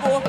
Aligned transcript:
Agô. 0.00 0.22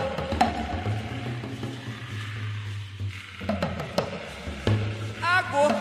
Agô. 5.22 5.74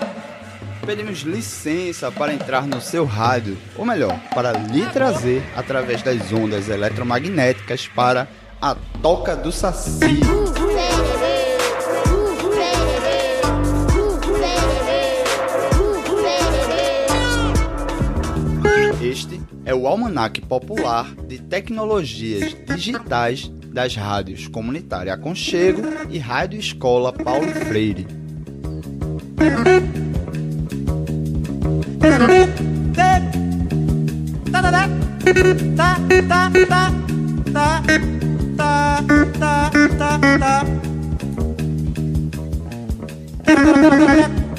Pedimos 0.87 1.19
licença 1.21 2.11
para 2.13 2.33
entrar 2.33 2.67
no 2.67 2.81
seu 2.81 3.05
rádio, 3.05 3.59
ou 3.77 3.85
melhor, 3.85 4.17
para 4.33 4.53
lhe 4.53 4.87
trazer 4.87 5.43
através 5.57 6.03
das 6.03 6.33
ondas 6.33 6.69
eletromagnéticas 6.69 7.89
para 7.89 8.29
a 8.63 8.77
Toca 9.03 9.35
do 9.35 9.51
Saci. 9.51 10.21
Este 19.03 19.41
é 19.65 19.75
o 19.75 19.89
Almanaque 19.89 20.41
Popular 20.41 21.13
de 21.27 21.39
Tecnologias 21.39 22.57
Digitais 22.65 23.51
das 23.73 23.95
rádios 23.95 24.49
Comunitária 24.49 25.15
Aconchego 25.15 25.83
e 26.11 26.19
Rádio 26.19 26.59
Escola 26.59 27.13
Paulo 27.13 27.49
Freire. 27.67 28.07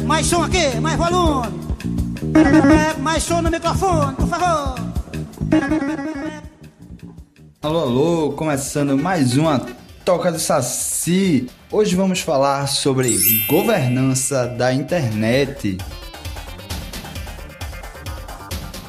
Mais 0.06 0.26
som 0.26 0.44
aqui, 0.44 0.80
mais 0.82 0.98
volume. 0.98 1.48
Mais 3.02 3.24
som 3.24 3.42
no 3.42 3.50
microfone, 3.50 4.16
por 4.16 4.28
favor. 4.28 4.76
Alô, 7.64 7.80
alô, 7.80 8.32
começando 8.32 8.98
mais 8.98 9.38
uma 9.38 9.64
Toca 10.04 10.32
do 10.32 10.40
Saci. 10.40 11.48
Hoje 11.72 11.96
vamos 11.96 12.20
falar 12.20 12.66
sobre 12.66 13.16
governança 13.48 14.48
da 14.48 14.74
internet. 14.74 15.78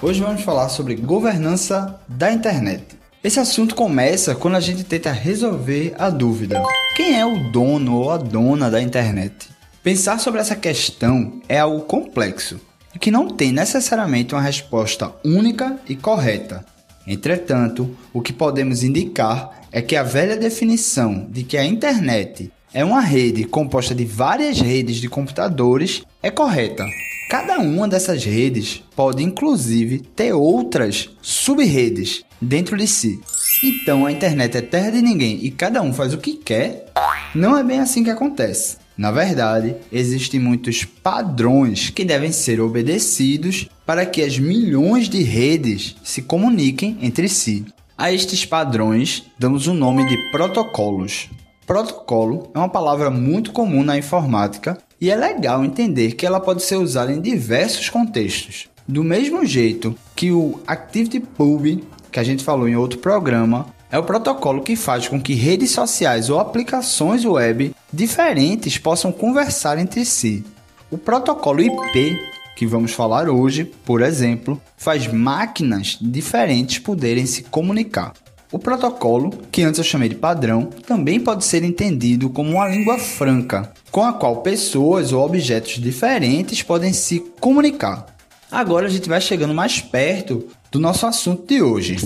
Hoje 0.00 0.22
vamos 0.22 0.40
falar 0.40 0.70
sobre 0.70 0.94
governança 0.94 2.00
da 2.08 2.32
internet. 2.32 2.96
Esse 3.22 3.38
assunto 3.38 3.74
começa 3.74 4.34
quando 4.34 4.54
a 4.54 4.60
gente 4.60 4.84
tenta 4.84 5.12
resolver 5.12 5.94
a 5.98 6.08
dúvida: 6.08 6.62
quem 6.96 7.20
é 7.20 7.26
o 7.26 7.52
dono 7.52 7.96
ou 7.96 8.10
a 8.10 8.16
dona 8.16 8.70
da 8.70 8.80
internet? 8.80 9.50
Pensar 9.82 10.18
sobre 10.18 10.40
essa 10.40 10.56
questão 10.56 11.42
é 11.46 11.58
algo 11.58 11.82
complexo 11.82 12.58
e 12.94 12.98
que 12.98 13.10
não 13.10 13.28
tem 13.28 13.52
necessariamente 13.52 14.34
uma 14.34 14.40
resposta 14.40 15.12
única 15.22 15.78
e 15.86 15.94
correta. 15.94 16.71
Entretanto, 17.06 17.90
o 18.12 18.20
que 18.20 18.32
podemos 18.32 18.82
indicar 18.82 19.62
é 19.72 19.82
que 19.82 19.96
a 19.96 20.02
velha 20.02 20.36
definição 20.36 21.26
de 21.30 21.42
que 21.42 21.56
a 21.56 21.64
internet 21.64 22.50
é 22.72 22.84
uma 22.84 23.00
rede 23.00 23.44
composta 23.44 23.94
de 23.94 24.04
várias 24.04 24.60
redes 24.60 24.96
de 24.96 25.08
computadores 25.08 26.02
é 26.22 26.30
correta. 26.30 26.86
Cada 27.28 27.58
uma 27.58 27.88
dessas 27.88 28.24
redes 28.24 28.82
pode 28.94 29.22
inclusive 29.22 29.98
ter 29.98 30.32
outras 30.32 31.10
sub-redes 31.22 32.24
dentro 32.40 32.76
de 32.76 32.86
si. 32.86 33.20
Então 33.62 34.04
a 34.04 34.12
internet 34.12 34.56
é 34.56 34.60
terra 34.60 34.90
de 34.90 35.00
ninguém 35.00 35.38
e 35.42 35.50
cada 35.50 35.80
um 35.80 35.92
faz 35.92 36.12
o 36.12 36.18
que 36.18 36.34
quer? 36.34 36.86
Não 37.34 37.56
é 37.56 37.62
bem 37.62 37.80
assim 37.80 38.04
que 38.04 38.10
acontece. 38.10 38.81
Na 38.96 39.10
verdade, 39.10 39.74
existem 39.90 40.38
muitos 40.38 40.84
padrões 40.84 41.90
que 41.90 42.04
devem 42.04 42.30
ser 42.30 42.60
obedecidos 42.60 43.68
para 43.86 44.04
que 44.04 44.22
as 44.22 44.38
milhões 44.38 45.08
de 45.08 45.22
redes 45.22 45.96
se 46.04 46.22
comuniquem 46.22 46.98
entre 47.00 47.28
si. 47.28 47.64
A 47.96 48.12
estes 48.12 48.44
padrões 48.44 49.24
damos 49.38 49.66
o 49.66 49.74
nome 49.74 50.06
de 50.08 50.16
protocolos. 50.30 51.30
Protocolo 51.66 52.50
é 52.54 52.58
uma 52.58 52.68
palavra 52.68 53.10
muito 53.10 53.52
comum 53.52 53.82
na 53.82 53.96
informática 53.96 54.76
e 55.00 55.10
é 55.10 55.16
legal 55.16 55.64
entender 55.64 56.12
que 56.12 56.26
ela 56.26 56.40
pode 56.40 56.62
ser 56.62 56.76
usada 56.76 57.12
em 57.12 57.20
diversos 57.20 57.88
contextos. 57.88 58.68
Do 58.86 59.04
mesmo 59.04 59.46
jeito 59.46 59.96
que 60.14 60.32
o 60.32 60.60
ActivityPub, 60.66 61.82
que 62.10 62.20
a 62.20 62.24
gente 62.24 62.44
falou 62.44 62.68
em 62.68 62.76
outro 62.76 62.98
programa, 62.98 63.66
é 63.92 63.98
o 63.98 64.02
protocolo 64.02 64.62
que 64.62 64.74
faz 64.74 65.06
com 65.06 65.20
que 65.20 65.34
redes 65.34 65.70
sociais 65.70 66.30
ou 66.30 66.40
aplicações 66.40 67.26
web 67.26 67.74
diferentes 67.92 68.78
possam 68.78 69.12
conversar 69.12 69.78
entre 69.78 70.02
si. 70.06 70.42
O 70.90 70.96
protocolo 70.96 71.60
IP, 71.60 72.18
que 72.56 72.66
vamos 72.66 72.92
falar 72.92 73.28
hoje, 73.28 73.70
por 73.84 74.00
exemplo, 74.00 74.58
faz 74.78 75.06
máquinas 75.06 75.98
diferentes 76.00 76.78
poderem 76.78 77.26
se 77.26 77.42
comunicar. 77.42 78.14
O 78.50 78.58
protocolo, 78.58 79.30
que 79.50 79.62
antes 79.62 79.76
eu 79.76 79.84
chamei 79.84 80.08
de 80.08 80.14
padrão, 80.14 80.70
também 80.86 81.20
pode 81.20 81.44
ser 81.44 81.62
entendido 81.62 82.30
como 82.30 82.52
uma 82.52 82.68
língua 82.68 82.98
franca, 82.98 83.72
com 83.90 84.02
a 84.02 84.14
qual 84.14 84.36
pessoas 84.38 85.12
ou 85.12 85.22
objetos 85.22 85.74
diferentes 85.74 86.62
podem 86.62 86.94
se 86.94 87.20
comunicar. 87.38 88.06
Agora 88.50 88.86
a 88.86 88.90
gente 88.90 89.08
vai 89.08 89.20
chegando 89.20 89.52
mais 89.54 89.80
perto 89.80 90.46
do 90.72 90.80
nosso 90.80 91.06
assunto 91.06 91.46
de 91.46 91.62
hoje. 91.62 91.96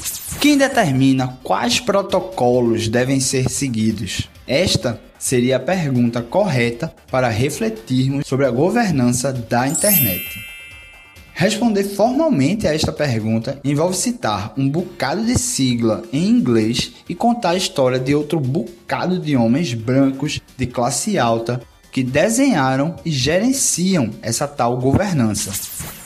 Quem 0.41 0.59
determina 0.59 1.39
quais 1.45 1.79
protocolos 1.79 2.89
devem 2.89 3.21
ser 3.21 3.49
seguidos? 3.49 4.29
Esta 4.45 5.01
seria 5.17 5.57
a 5.57 5.61
pergunta 5.61 6.21
correta 6.21 6.93
para 7.09 7.29
refletirmos 7.29 8.27
sobre 8.27 8.45
a 8.45 8.51
governança 8.51 9.33
da 9.33 9.69
internet. 9.69 10.21
Responder 11.33 11.85
formalmente 11.85 12.67
a 12.67 12.75
esta 12.75 12.91
pergunta 12.91 13.61
envolve 13.63 13.97
citar 13.97 14.53
um 14.57 14.69
bocado 14.69 15.25
de 15.25 15.39
sigla 15.39 16.03
em 16.13 16.27
inglês 16.27 16.93
e 17.09 17.15
contar 17.15 17.51
a 17.51 17.57
história 17.57 18.01
de 18.01 18.17
outro 18.17 18.41
bocado 18.41 19.21
de 19.21 19.37
homens 19.37 19.75
brancos 19.75 20.41
de 20.57 20.67
classe 20.67 21.17
alta 21.19 21.61
que 21.93 22.03
desenharam 22.03 22.97
e 23.05 23.13
gerenciam 23.13 24.11
essa 24.23 24.49
tal 24.49 24.77
governança. 24.79 25.53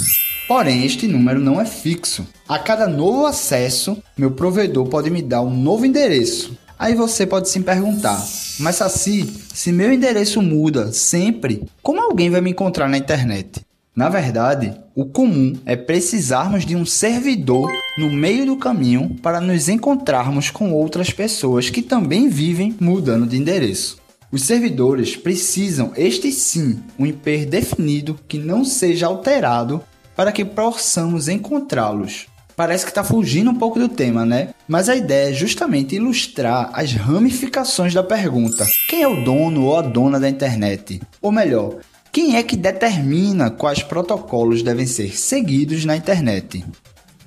Porém, 0.50 0.84
este 0.84 1.06
número 1.06 1.38
não 1.38 1.60
é 1.60 1.64
fixo. 1.64 2.26
A 2.48 2.58
cada 2.58 2.88
novo 2.88 3.24
acesso, 3.24 4.02
meu 4.18 4.32
provedor 4.32 4.88
pode 4.88 5.08
me 5.08 5.22
dar 5.22 5.42
um 5.42 5.56
novo 5.56 5.86
endereço. 5.86 6.58
Aí 6.76 6.92
você 6.92 7.24
pode 7.24 7.48
se 7.48 7.60
perguntar: 7.60 8.20
mas 8.58 8.74
Saci, 8.74 9.32
se 9.54 9.70
meu 9.70 9.92
endereço 9.92 10.42
muda 10.42 10.92
sempre, 10.92 11.62
como 11.80 12.00
alguém 12.00 12.30
vai 12.30 12.40
me 12.40 12.50
encontrar 12.50 12.88
na 12.88 12.98
internet? 12.98 13.60
Na 13.94 14.08
verdade, 14.08 14.74
o 14.92 15.04
comum 15.04 15.56
é 15.64 15.76
precisarmos 15.76 16.66
de 16.66 16.74
um 16.74 16.84
servidor 16.84 17.70
no 17.96 18.10
meio 18.10 18.44
do 18.44 18.56
caminho 18.56 19.16
para 19.22 19.40
nos 19.40 19.68
encontrarmos 19.68 20.50
com 20.50 20.72
outras 20.72 21.12
pessoas 21.12 21.70
que 21.70 21.80
também 21.80 22.28
vivem 22.28 22.74
mudando 22.80 23.24
de 23.24 23.36
endereço. 23.36 24.00
Os 24.32 24.42
servidores 24.42 25.16
precisam, 25.16 25.92
este 25.96 26.32
sim, 26.32 26.80
um 26.98 27.06
IP 27.06 27.46
definido 27.46 28.18
que 28.26 28.38
não 28.38 28.64
seja 28.64 29.06
alterado 29.06 29.80
para 30.20 30.32
que 30.32 30.44
possamos 30.44 31.28
encontrá-los. 31.28 32.26
Parece 32.54 32.84
que 32.84 32.90
está 32.90 33.02
fugindo 33.02 33.50
um 33.50 33.54
pouco 33.54 33.78
do 33.78 33.88
tema, 33.88 34.26
né? 34.26 34.50
Mas 34.68 34.90
a 34.90 34.94
ideia 34.94 35.30
é 35.30 35.32
justamente 35.32 35.96
ilustrar 35.96 36.68
as 36.74 36.92
ramificações 36.92 37.94
da 37.94 38.02
pergunta: 38.02 38.66
quem 38.86 39.00
é 39.00 39.08
o 39.08 39.24
dono 39.24 39.64
ou 39.64 39.78
a 39.78 39.80
dona 39.80 40.20
da 40.20 40.28
internet? 40.28 41.00
Ou 41.22 41.32
melhor, 41.32 41.76
quem 42.12 42.36
é 42.36 42.42
que 42.42 42.54
determina 42.54 43.50
quais 43.50 43.82
protocolos 43.82 44.62
devem 44.62 44.84
ser 44.84 45.16
seguidos 45.16 45.86
na 45.86 45.96
internet? 45.96 46.66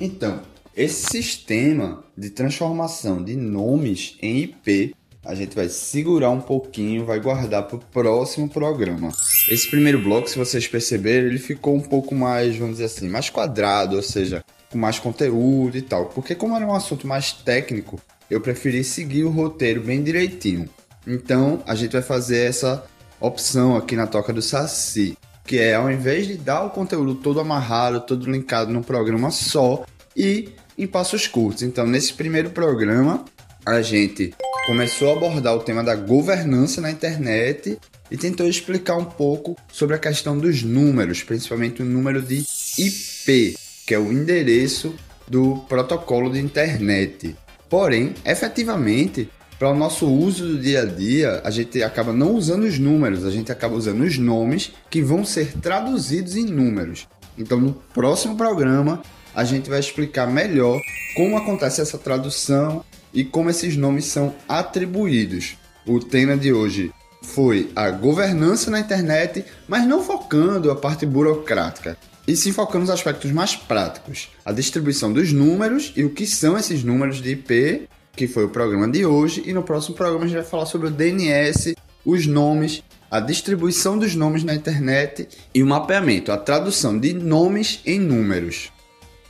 Então, 0.00 0.40
esse 0.76 1.06
sistema 1.10 2.04
de 2.16 2.30
transformação 2.30 3.22
de 3.22 3.36
nomes 3.36 4.16
em 4.22 4.38
IP 4.38 4.94
a 5.24 5.36
gente 5.36 5.54
vai 5.54 5.68
segurar 5.68 6.30
um 6.30 6.40
pouquinho, 6.40 7.06
vai 7.06 7.20
guardar 7.20 7.62
para 7.62 7.76
o 7.76 7.78
próximo 7.78 8.48
programa. 8.48 9.10
Esse 9.48 9.70
primeiro 9.70 10.02
bloco, 10.02 10.28
se 10.28 10.36
vocês 10.36 10.66
perceberem, 10.66 11.28
ele 11.28 11.38
ficou 11.38 11.76
um 11.76 11.80
pouco 11.80 12.12
mais, 12.12 12.56
vamos 12.56 12.74
dizer 12.74 12.86
assim, 12.86 13.08
mais 13.08 13.30
quadrado, 13.30 13.94
ou 13.94 14.02
seja, 14.02 14.44
com 14.70 14.78
mais 14.78 14.98
conteúdo 14.98 15.76
e 15.76 15.82
tal. 15.82 16.06
Porque 16.06 16.34
como 16.34 16.56
era 16.56 16.66
um 16.66 16.74
assunto 16.74 17.06
mais 17.06 17.30
técnico, 17.30 18.00
eu 18.28 18.40
preferi 18.40 18.82
seguir 18.82 19.22
o 19.22 19.30
roteiro 19.30 19.80
bem 19.80 20.02
direitinho. 20.02 20.68
Então, 21.06 21.62
a 21.66 21.76
gente 21.76 21.92
vai 21.92 22.02
fazer 22.02 22.48
essa 22.48 22.84
opção 23.20 23.76
aqui 23.76 23.94
na 23.94 24.08
Toca 24.08 24.32
do 24.32 24.42
Saci, 24.42 25.16
que 25.44 25.58
é 25.60 25.74
ao 25.74 25.90
invés 25.90 26.26
de 26.26 26.36
dar 26.36 26.64
o 26.64 26.70
conteúdo 26.70 27.14
todo 27.14 27.38
amarrado, 27.38 28.00
todo 28.00 28.30
linkado 28.30 28.72
num 28.72 28.82
programa 28.82 29.30
só 29.30 29.84
e 30.16 30.50
em 30.76 30.86
passos 30.86 31.26
curtos. 31.26 31.62
Então, 31.62 31.86
nesse 31.86 32.12
primeiro 32.14 32.50
programa, 32.50 33.24
a 33.64 33.80
gente 33.82 34.34
começou 34.66 35.10
a 35.10 35.16
abordar 35.16 35.54
o 35.54 35.60
tema 35.60 35.82
da 35.82 35.94
governança 35.94 36.80
na 36.80 36.90
internet 36.90 37.78
e 38.10 38.16
tentou 38.16 38.46
explicar 38.46 38.96
um 38.96 39.04
pouco 39.04 39.56
sobre 39.72 39.96
a 39.96 39.98
questão 39.98 40.38
dos 40.38 40.62
números, 40.62 41.22
principalmente 41.22 41.82
o 41.82 41.84
número 41.84 42.20
de 42.22 42.44
IP, 42.78 43.56
que 43.86 43.94
é 43.94 43.98
o 43.98 44.12
endereço 44.12 44.94
do 45.26 45.56
protocolo 45.68 46.30
de 46.30 46.38
internet. 46.38 47.36
Porém, 47.68 48.14
efetivamente, 48.24 49.30
para 49.58 49.70
o 49.70 49.76
nosso 49.76 50.06
uso 50.06 50.46
do 50.46 50.58
dia 50.58 50.82
a 50.82 50.84
dia, 50.84 51.40
a 51.44 51.50
gente 51.50 51.82
acaba 51.82 52.12
não 52.12 52.34
usando 52.34 52.64
os 52.64 52.78
números, 52.78 53.24
a 53.24 53.30
gente 53.30 53.50
acaba 53.50 53.76
usando 53.76 54.02
os 54.02 54.18
nomes 54.18 54.72
que 54.90 55.00
vão 55.00 55.24
ser 55.24 55.52
traduzidos 55.58 56.36
em 56.36 56.44
números. 56.44 57.06
Então, 57.38 57.60
no 57.60 57.72
próximo 57.94 58.36
programa, 58.36 59.00
a 59.34 59.44
gente 59.44 59.68
vai 59.68 59.80
explicar 59.80 60.26
melhor 60.26 60.80
como 61.14 61.36
acontece 61.36 61.80
essa 61.80 61.98
tradução 61.98 62.84
e 63.12 63.24
como 63.24 63.50
esses 63.50 63.76
nomes 63.76 64.06
são 64.06 64.34
atribuídos. 64.48 65.56
O 65.86 66.00
tema 66.00 66.36
de 66.36 66.52
hoje 66.52 66.92
foi 67.22 67.70
a 67.74 67.90
governança 67.90 68.70
na 68.70 68.80
internet, 68.80 69.44
mas 69.68 69.86
não 69.86 70.02
focando 70.02 70.70
a 70.70 70.76
parte 70.76 71.06
burocrática, 71.06 71.96
e 72.26 72.36
sim 72.36 72.52
focando 72.52 72.80
nos 72.80 72.90
aspectos 72.90 73.30
mais 73.30 73.56
práticos, 73.56 74.28
a 74.44 74.52
distribuição 74.52 75.12
dos 75.12 75.32
números 75.32 75.92
e 75.96 76.04
o 76.04 76.10
que 76.10 76.26
são 76.26 76.56
esses 76.56 76.84
números 76.84 77.20
de 77.20 77.32
IP, 77.32 77.88
que 78.14 78.28
foi 78.28 78.44
o 78.44 78.48
programa 78.48 78.88
de 78.88 79.04
hoje, 79.06 79.42
e 79.46 79.52
no 79.52 79.62
próximo 79.62 79.96
programa 79.96 80.24
a 80.24 80.28
gente 80.28 80.36
vai 80.36 80.44
falar 80.44 80.66
sobre 80.66 80.88
o 80.88 80.90
DNS, 80.90 81.74
os 82.04 82.26
nomes, 82.26 82.82
a 83.10 83.20
distribuição 83.20 83.98
dos 83.98 84.14
nomes 84.14 84.44
na 84.44 84.54
internet 84.54 85.28
e 85.54 85.62
o 85.62 85.66
mapeamento, 85.66 86.32
a 86.32 86.36
tradução 86.36 86.98
de 86.98 87.12
nomes 87.12 87.80
em 87.84 87.98
números. 87.98 88.70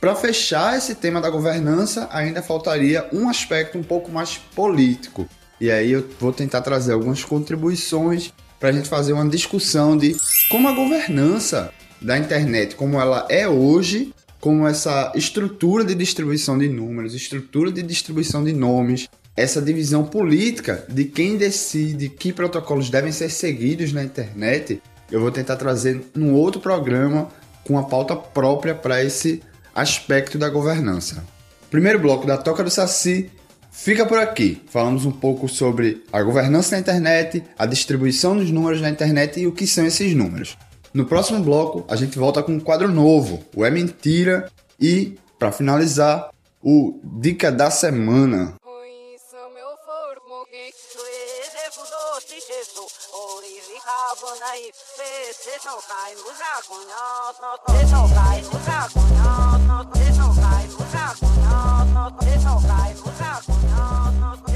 Para 0.03 0.15
fechar 0.15 0.77
esse 0.77 0.95
tema 0.95 1.21
da 1.21 1.29
governança, 1.29 2.09
ainda 2.11 2.41
faltaria 2.41 3.07
um 3.13 3.29
aspecto 3.29 3.77
um 3.77 3.83
pouco 3.83 4.11
mais 4.11 4.35
político. 4.53 5.25
E 5.61 5.71
aí 5.71 5.93
eu 5.93 6.05
vou 6.19 6.33
tentar 6.33 6.59
trazer 6.59 6.91
algumas 6.91 7.23
contribuições 7.23 8.33
para 8.59 8.67
a 8.67 8.71
gente 8.73 8.89
fazer 8.89 9.13
uma 9.13 9.25
discussão 9.29 9.95
de 9.95 10.13
como 10.51 10.67
a 10.67 10.73
governança 10.73 11.71
da 12.01 12.17
internet, 12.17 12.75
como 12.75 12.99
ela 12.99 13.25
é 13.29 13.47
hoje, 13.47 14.13
como 14.41 14.67
essa 14.67 15.13
estrutura 15.15 15.85
de 15.85 15.95
distribuição 15.95 16.57
de 16.57 16.67
números, 16.67 17.15
estrutura 17.15 17.71
de 17.71 17.81
distribuição 17.81 18.43
de 18.43 18.51
nomes, 18.51 19.07
essa 19.37 19.61
divisão 19.61 20.03
política 20.03 20.85
de 20.89 21.05
quem 21.05 21.37
decide 21.37 22.09
que 22.09 22.33
protocolos 22.33 22.89
devem 22.89 23.13
ser 23.13 23.29
seguidos 23.29 23.93
na 23.93 24.03
internet, 24.03 24.81
eu 25.09 25.21
vou 25.21 25.31
tentar 25.31 25.55
trazer 25.55 26.03
num 26.13 26.33
outro 26.33 26.59
programa 26.59 27.29
com 27.65 27.79
a 27.79 27.83
pauta 27.83 28.17
própria 28.17 28.75
para 28.75 29.01
esse 29.01 29.41
aspecto 29.73 30.37
da 30.37 30.49
governança. 30.49 31.23
Primeiro 31.69 31.99
bloco 31.99 32.27
da 32.27 32.37
Toca 32.37 32.63
do 32.63 32.69
Saci 32.69 33.31
fica 33.71 34.05
por 34.05 34.19
aqui. 34.19 34.61
Falamos 34.69 35.05
um 35.05 35.11
pouco 35.11 35.49
sobre 35.49 36.03
a 36.11 36.21
governança 36.21 36.75
na 36.75 36.81
internet, 36.81 37.43
a 37.57 37.65
distribuição 37.65 38.37
dos 38.37 38.51
números 38.51 38.81
na 38.81 38.89
internet 38.89 39.39
e 39.39 39.47
o 39.47 39.51
que 39.51 39.65
são 39.65 39.85
esses 39.85 40.13
números. 40.13 40.57
No 40.93 41.05
próximo 41.05 41.43
bloco, 41.43 41.83
a 41.89 41.95
gente 41.95 42.19
volta 42.19 42.43
com 42.43 42.51
um 42.51 42.59
quadro 42.59 42.87
novo, 42.87 43.43
o 43.55 43.65
É 43.65 43.71
Mentira, 43.71 44.51
e, 44.79 45.17
para 45.39 45.51
finalizar, 45.51 46.29
o 46.61 46.99
Dica 47.03 47.51
da 47.51 47.71
Semana. 47.71 48.55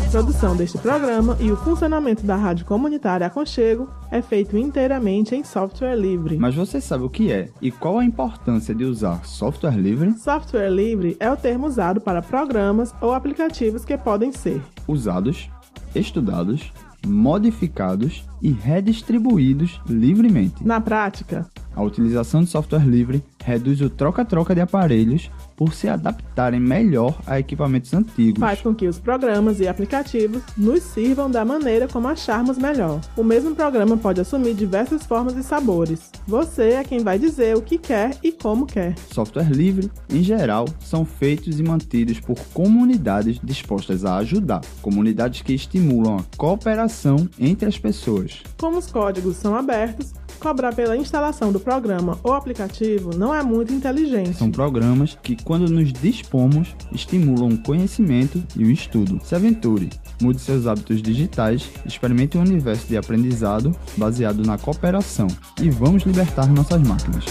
Produção 0.08 0.56
deste 0.56 0.78
programa 0.78 1.36
e 1.40 1.52
o 1.52 1.58
funcionamento 1.58 2.26
da 2.26 2.36
Rádio 2.36 2.66
Comunitária 2.66 3.28
Aconchego 3.28 3.90
é 4.10 4.22
feito 4.22 4.58
inteiramente 4.58 5.36
em 5.36 5.44
software 5.44 5.96
livre. 5.96 6.38
Mas 6.38 6.56
você 6.56 6.80
sabe 6.80 7.04
o 7.04 7.10
que 7.10 7.32
é 7.32 7.50
e 7.62 7.72
qual 7.72 8.00
a 8.00 8.06
importância 8.06 8.74
de 8.74 8.86
usar 8.86 9.26
software 9.26 9.76
livre? 9.78 10.14
Software 10.14 10.70
livre 10.70 11.18
é 11.20 11.30
o 11.30 11.36
termo 11.36 11.68
usado 11.68 12.00
para 12.00 12.22
programas 12.22 12.94
ou 13.02 13.14
aplicativos 13.14 13.84
que 13.84 13.98
podem 13.98 14.32
ser 14.32 14.62
Usados, 14.88 15.50
estudados, 15.94 16.72
modificados 17.06 18.24
e 18.42 18.52
redistribuídos 18.52 19.82
livremente. 19.88 20.66
Na 20.66 20.80
prática, 20.80 21.46
A 21.76 21.84
utilização 21.84 22.42
de 22.44 22.50
software 22.50 22.88
livre 22.88 23.24
reduz 23.44 23.82
o 23.82 23.90
troca-troca 23.90 24.56
de 24.56 24.62
aparelhos 24.62 25.30
por 25.58 25.74
se 25.74 25.90
adaptarem 25.90 26.60
melhor 26.60 27.20
a 27.26 27.40
equipamentos 27.40 27.94
antigos. 27.94 28.40
faz 28.40 28.62
com 28.62 28.74
que 28.74 28.88
os 28.88 29.00
programas 29.00 29.60
e 29.60 29.68
aplicativos 29.68 30.44
nos 30.56 30.84
sirvam 30.84 31.30
da 31.30 31.44
maneira 31.44 31.88
como 31.88 32.08
acharmos 32.08 32.58
melhor. 32.60 33.02
O 33.18 33.24
mesmo 33.24 33.56
programa 33.56 33.98
pode 33.98 34.22
assumir 34.22 34.54
diversas 34.54 35.04
formas 35.04 35.36
e 35.36 35.44
sabores. 35.44 36.12
Você 36.28 36.70
é 36.70 36.84
quem 36.84 37.00
vai 37.00 37.18
dizer 37.18 37.58
o 37.58 37.62
que 37.62 37.80
quer 37.80 38.16
e 38.24 38.32
como 38.32 38.68
quer. 38.68 38.94
Software 39.12 39.50
livre, 39.52 39.92
em 40.10 40.22
geral, 40.22 40.66
são 40.80 41.04
feitos 41.04 41.60
e 41.60 41.64
mantidos 41.64 42.20
por 42.20 42.38
comunidades 42.54 43.40
dispostas 43.44 44.06
a 44.06 44.18
ajudar, 44.18 44.62
comunidades 44.82 45.42
que 45.42 45.54
estimulam 45.54 46.18
a 46.18 46.38
cooperação 46.38 47.28
entre 47.40 47.68
as 47.68 47.80
pessoas. 47.80 48.44
Como 48.60 48.78
os 48.78 48.92
códigos 48.92 49.38
são 49.38 49.56
abertos, 49.56 50.14
cobrar 50.38 50.74
pela 50.74 50.96
instalação 50.96 51.52
do 51.52 51.60
programa 51.60 52.18
ou 52.24 52.34
aplicativo 52.34 53.16
não 53.16 53.34
é 53.34 53.44
muito 53.44 53.74
inteligente. 53.74 54.38
São 54.38 54.52
programas 54.52 55.18
que, 55.22 55.36
quando 55.44 55.70
nos 55.70 55.92
dispomos, 55.92 56.76
estimulam 56.92 57.50
o 57.50 57.58
conhecimento 57.58 58.44
e 58.56 58.64
o 58.64 58.72
estudo. 58.72 59.20
Se 59.24 59.36
aventure, 59.36 59.90
mude 60.22 60.40
seus 60.40 60.68
hábitos 60.68 61.02
digitais, 61.02 61.70
experimente 61.86 62.38
um 62.38 62.42
universo 62.42 62.88
de 62.88 62.98
aprendizado 62.98 63.76
baseado 63.98 64.46
na 64.46 64.58
cooperação 64.58 65.28
e 65.62 65.70
vamos 65.70 66.04
libertar 66.04 66.48
nossas 66.48 66.82
máquinas. 66.82 67.26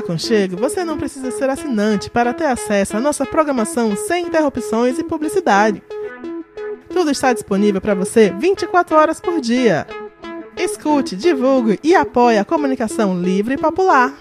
Aconchego, 0.00 0.56
você 0.56 0.82
não 0.82 0.96
precisa 0.96 1.30
ser 1.30 1.50
assinante 1.50 2.08
para 2.08 2.32
ter 2.32 2.46
acesso 2.46 2.96
à 2.96 3.00
nossa 3.00 3.26
programação 3.26 3.94
sem 3.94 4.26
interrupções 4.26 4.98
e 4.98 5.04
publicidade. 5.04 5.82
Tudo 6.88 7.10
está 7.10 7.34
disponível 7.34 7.82
para 7.82 7.94
você 7.94 8.30
24 8.30 8.96
horas 8.96 9.20
por 9.20 9.40
dia. 9.42 9.86
Escute, 10.56 11.14
divulgue 11.14 11.78
e 11.84 11.94
apoie 11.94 12.38
a 12.38 12.44
comunicação 12.46 13.20
livre 13.20 13.54
e 13.54 13.58
popular. 13.58 14.14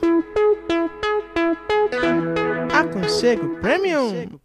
Aconchego 2.73 3.57
Premium. 3.61 4.39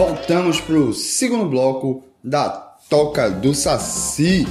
Voltamos 0.00 0.58
pro 0.58 0.94
segundo 0.94 1.44
bloco 1.44 2.02
da 2.24 2.48
Toca 2.88 3.28
do 3.28 3.54
Saci. 3.54 4.46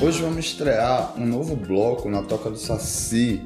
Hoje 0.00 0.22
vamos 0.22 0.38
estrear 0.38 1.14
um 1.18 1.26
novo 1.26 1.56
bloco 1.56 2.08
na 2.08 2.22
Toca 2.22 2.48
do 2.48 2.56
Saci. 2.56 3.42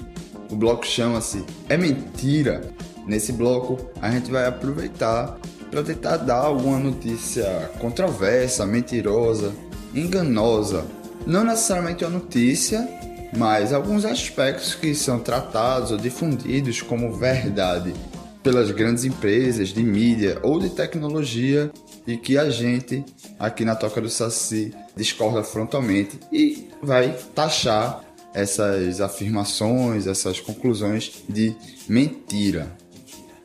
O 0.50 0.56
bloco 0.56 0.86
chama-se 0.86 1.42
É 1.70 1.78
Mentira. 1.78 2.70
Nesse 3.06 3.32
bloco 3.32 3.78
a 4.02 4.10
gente 4.10 4.30
vai 4.30 4.44
aproveitar 4.46 5.38
para 5.74 5.82
tentar 5.82 6.18
dar 6.18 6.36
alguma 6.36 6.78
notícia 6.78 7.68
controversa, 7.80 8.64
mentirosa, 8.64 9.52
enganosa. 9.92 10.86
Não 11.26 11.42
necessariamente 11.42 12.04
uma 12.04 12.12
notícia, 12.12 12.88
mas 13.36 13.72
alguns 13.72 14.04
aspectos 14.04 14.76
que 14.76 14.94
são 14.94 15.18
tratados 15.18 15.90
ou 15.90 15.98
difundidos 15.98 16.80
como 16.80 17.12
verdade 17.14 17.92
pelas 18.40 18.70
grandes 18.70 19.04
empresas 19.04 19.70
de 19.70 19.82
mídia 19.82 20.38
ou 20.44 20.60
de 20.60 20.70
tecnologia 20.70 21.72
e 22.06 22.16
que 22.16 22.38
a 22.38 22.48
gente 22.48 23.04
aqui 23.36 23.64
na 23.64 23.74
Toca 23.74 24.00
do 24.00 24.08
Saci 24.08 24.72
discorda 24.96 25.42
frontalmente 25.42 26.20
e 26.30 26.68
vai 26.80 27.16
taxar 27.34 28.04
essas 28.32 29.00
afirmações, 29.00 30.06
essas 30.06 30.38
conclusões 30.38 31.24
de 31.28 31.52
mentira. 31.88 32.83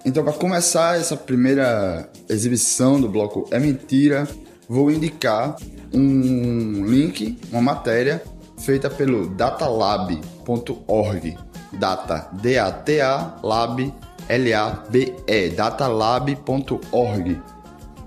Então, 0.05 0.23
para 0.23 0.33
começar 0.33 0.97
essa 0.97 1.17
primeira 1.17 2.09
exibição 2.29 3.01
do 3.01 3.09
bloco 3.09 3.47
É 3.51 3.59
Mentira, 3.59 4.27
vou 4.67 4.89
indicar 4.89 5.57
um 5.93 6.85
link, 6.85 7.37
uma 7.51 7.61
matéria 7.61 8.23
feita 8.59 8.89
pelo 8.89 9.27
datalab.org. 9.27 11.37
Data, 11.73 12.29
D-A-T-A, 12.33 13.39
lab, 13.43 13.93
L-A-B-E, 14.27 15.49
datalab.org. 15.49 17.41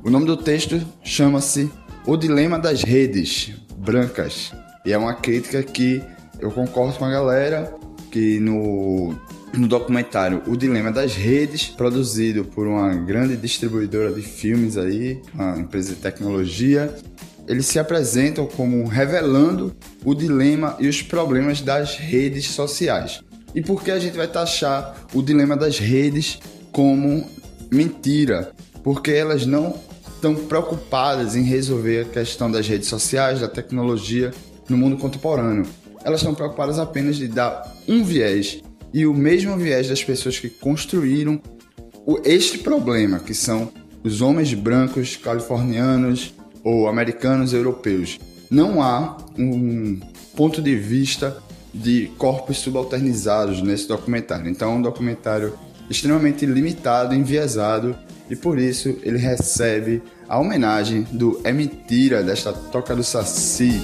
O 0.02 0.10
nome 0.10 0.26
do 0.26 0.36
texto 0.36 0.80
chama-se 1.02 1.70
O 2.06 2.16
Dilema 2.16 2.58
das 2.58 2.82
Redes 2.82 3.52
Brancas. 3.76 4.52
E 4.84 4.92
é 4.92 4.98
uma 4.98 5.14
crítica 5.14 5.62
que 5.62 6.02
eu 6.40 6.50
concordo 6.50 6.98
com 6.98 7.04
a 7.04 7.10
galera 7.10 7.72
que 8.10 8.40
no, 8.40 9.14
no 9.54 9.68
documentário 9.68 10.42
O 10.46 10.56
Dilema 10.56 10.90
das 10.90 11.14
Redes, 11.14 11.66
produzido 11.68 12.44
por 12.44 12.66
uma 12.66 12.94
grande 12.94 13.36
distribuidora 13.36 14.12
de 14.12 14.22
filmes 14.22 14.76
aí, 14.76 15.20
uma 15.34 15.58
empresa 15.58 15.94
de 15.94 16.00
tecnologia, 16.00 16.94
eles 17.46 17.66
se 17.66 17.78
apresentam 17.78 18.46
como 18.46 18.86
revelando 18.86 19.74
o 20.04 20.14
dilema 20.14 20.76
e 20.78 20.88
os 20.88 21.02
problemas 21.02 21.60
das 21.60 21.96
redes 21.96 22.46
sociais. 22.46 23.20
E 23.54 23.60
por 23.60 23.82
que 23.82 23.90
a 23.90 23.98
gente 23.98 24.16
vai 24.16 24.28
taxar 24.28 24.94
o 25.12 25.22
dilema 25.22 25.56
das 25.56 25.78
redes 25.78 26.38
como 26.70 27.26
mentira? 27.70 28.52
Porque 28.82 29.10
elas 29.10 29.44
não 29.44 29.78
estão 30.14 30.34
preocupadas 30.34 31.34
em 31.34 31.42
resolver 31.42 32.02
a 32.02 32.04
questão 32.04 32.50
das 32.50 32.66
redes 32.66 32.88
sociais, 32.88 33.40
da 33.40 33.48
tecnologia 33.48 34.30
no 34.68 34.76
mundo 34.76 34.96
contemporâneo. 34.96 35.66
Elas 36.04 36.20
estão 36.20 36.34
preocupadas 36.34 36.78
apenas 36.78 37.16
de 37.16 37.28
dar 37.28 37.62
um 37.88 38.02
viés 38.04 38.62
e 38.92 39.06
o 39.06 39.14
mesmo 39.14 39.56
viés 39.56 39.88
das 39.88 40.02
pessoas 40.02 40.38
que 40.38 40.48
construíram 40.48 41.40
o- 42.06 42.18
este 42.24 42.58
problema, 42.58 43.18
que 43.18 43.34
são 43.34 43.70
os 44.04 44.20
homens 44.20 44.52
brancos 44.54 45.16
californianos 45.16 46.34
ou 46.64 46.88
americanos 46.88 47.52
europeus. 47.52 48.18
Não 48.50 48.82
há 48.82 49.16
um 49.38 50.00
ponto 50.36 50.60
de 50.60 50.76
vista 50.76 51.36
de 51.72 52.10
corpos 52.18 52.58
subalternizados 52.58 53.62
nesse 53.62 53.88
documentário. 53.88 54.48
Então 54.50 54.72
é 54.72 54.74
um 54.76 54.82
documentário 54.82 55.54
extremamente 55.88 56.44
limitado, 56.44 57.14
enviesado 57.14 57.96
e 58.28 58.36
por 58.36 58.58
isso 58.58 58.96
ele 59.02 59.18
recebe 59.18 60.02
a 60.28 60.38
homenagem 60.38 61.06
do 61.12 61.40
É 61.44 61.52
Mentira 61.52 62.22
desta 62.22 62.52
Toca 62.52 62.94
do 62.94 63.02
Saci. 63.02 63.80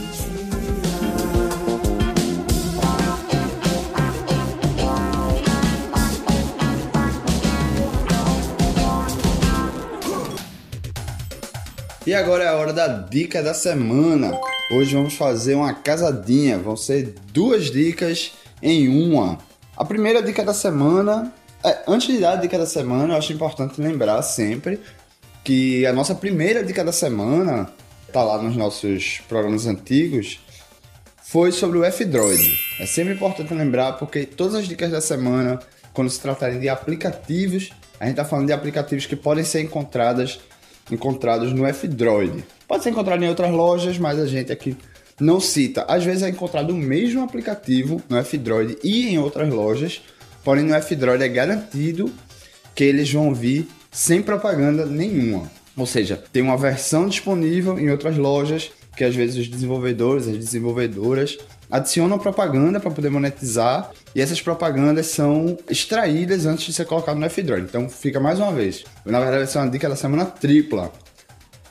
E 12.09 12.15
agora 12.15 12.45
é 12.45 12.49
a 12.49 12.55
hora 12.55 12.73
da 12.73 12.88
dica 12.88 13.43
da 13.43 13.53
semana. 13.53 14.33
Hoje 14.73 14.95
vamos 14.95 15.12
fazer 15.12 15.55
uma 15.55 15.75
casadinha. 15.75 16.57
Vão 16.57 16.75
ser 16.75 17.15
duas 17.35 17.71
dicas 17.71 18.33
em 18.62 18.88
uma. 18.88 19.37
A 19.77 19.85
primeira 19.85 20.23
dica 20.23 20.43
da 20.43 20.55
semana. 20.55 21.31
é, 21.62 21.83
antes 21.87 22.09
de 22.09 22.19
dar 22.19 22.33
a 22.33 22.37
dica 22.37 22.57
da 22.57 22.65
semana, 22.65 23.12
eu 23.12 23.19
acho 23.19 23.35
importante 23.35 23.79
lembrar 23.79 24.23
sempre 24.23 24.81
que 25.45 25.85
a 25.85 25.93
nossa 25.93 26.15
primeira 26.15 26.65
dica 26.65 26.83
da 26.83 26.93
semana 26.93 27.71
tá 28.11 28.25
lá 28.25 28.43
nos 28.43 28.57
nossos 28.57 29.21
programas 29.29 29.67
antigos. 29.67 30.41
Foi 31.23 31.53
sobre 31.53 31.77
o 31.77 31.85
F-Droid. 31.85 32.59
É 32.81 32.87
sempre 32.87 33.12
importante 33.12 33.53
lembrar 33.53 33.99
porque 33.99 34.25
todas 34.25 34.55
as 34.55 34.67
dicas 34.67 34.91
da 34.91 35.03
semana, 35.03 35.59
quando 35.93 36.09
se 36.09 36.19
tratarem 36.19 36.59
de 36.59 36.71
aplicativos, 36.71 37.69
a 38.00 38.07
gente 38.07 38.17
tá 38.17 38.25
falando 38.25 38.47
de 38.47 38.55
aplicativos 38.55 39.05
que 39.05 39.15
podem 39.15 39.45
ser 39.45 39.61
encontradas 39.61 40.41
encontrados 40.90 41.52
no 41.52 41.66
F-Droid. 41.66 42.45
Pode 42.66 42.83
ser 42.83 42.90
encontrado 42.90 43.23
em 43.23 43.28
outras 43.28 43.50
lojas, 43.50 43.99
mas 43.99 44.18
a 44.18 44.26
gente 44.26 44.52
aqui 44.52 44.76
não 45.21 45.40
cita. 45.40 45.85
Às 45.88 46.04
vezes 46.04 46.23
é 46.23 46.28
encontrado 46.28 46.71
o 46.71 46.76
mesmo 46.76 47.23
aplicativo 47.23 48.02
no 48.09 48.16
F-Droid 48.18 48.78
e 48.83 49.09
em 49.09 49.18
outras 49.18 49.49
lojas, 49.49 50.00
porém 50.45 50.64
no 50.64 50.75
F-Droid 50.75 51.23
é 51.23 51.28
garantido 51.28 52.11
que 52.75 52.85
eles 52.85 53.12
vão 53.12 53.35
vir 53.35 53.68
sem 53.90 54.23
propaganda 54.23 54.87
nenhuma. 54.87 55.50
Ou 55.76 55.87
seja, 55.87 56.23
tem 56.33 56.42
uma 56.42 56.57
versão 56.57 57.09
disponível 57.09 57.78
em 57.78 57.90
outras 57.90 58.16
lojas 58.16 58.71
que 58.97 59.04
às 59.04 59.14
vezes 59.14 59.37
os 59.37 59.49
desenvolvedores, 59.49 60.26
as 60.26 60.37
desenvolvedoras 60.37 61.38
adicionam 61.70 62.18
propaganda 62.18 62.80
para 62.80 62.90
poder 62.90 63.10
monetizar 63.10 63.90
e 64.14 64.20
essas 64.20 64.40
propagandas 64.40 65.06
são 65.06 65.56
extraídas 65.68 66.46
antes 66.46 66.66
de 66.66 66.72
ser 66.72 66.87
colocado 66.87 67.18
no 67.18 67.26
F-Droid. 67.26 67.66
Então 67.68 67.88
fica 67.88 68.18
mais 68.18 68.38
uma 68.38 68.52
vez. 68.52 68.84
Na 69.04 69.20
verdade, 69.20 69.44
essa 69.44 69.58
é 69.58 69.62
uma 69.62 69.70
dica 69.70 69.88
da 69.88 69.96
semana 69.96 70.25
tripla. 70.25 70.92